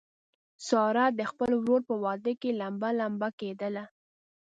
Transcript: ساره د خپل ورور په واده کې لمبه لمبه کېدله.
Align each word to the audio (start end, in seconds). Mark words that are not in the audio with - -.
ساره 0.67 1.05
د 1.19 1.21
خپل 1.31 1.51
ورور 1.61 1.81
په 1.89 1.95
واده 2.03 2.31
کې 2.41 2.49
لمبه 2.61 2.89
لمبه 2.99 3.29
کېدله. 3.39 3.83